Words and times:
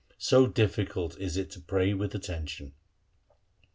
So 0.17 0.47
difficult 0.47 1.15
is 1.19 1.37
it 1.37 1.51
to 1.51 1.59
pray 1.61 1.93
with 1.93 2.15
attention. 2.15 2.73